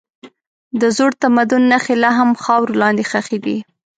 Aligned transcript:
د 0.81 0.83
زوړ 0.97 1.11
تمدن 1.23 1.61
نښې 1.71 1.95
لا 2.03 2.11
هم 2.19 2.29
خاورو 2.43 2.79
لاندې 2.81 3.03
ښخي 3.11 3.39
دي. 3.45 3.57